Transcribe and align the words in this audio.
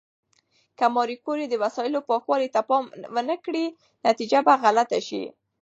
که 0.77 0.85
ماري 0.95 1.15
کوري 1.25 1.45
د 1.49 1.53
وسایلو 1.63 1.99
پاکوالي 2.09 2.49
ته 2.55 2.59
پام 2.69 2.83
ونه 3.15 3.35
کړي، 3.45 3.65
نتیجه 4.07 4.39
به 4.47 4.53
غلطه 4.63 4.99
شي. 5.07 5.23